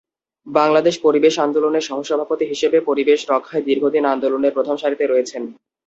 [0.47, 5.43] বাংলাদেশ পরিবেশ আন্দোলনের সহসভাপতি হিসেবে পরিবেশ রক্ষায় দীর্ঘদিন আন্দোলনের প্রথম সারিতে রয়েছেন।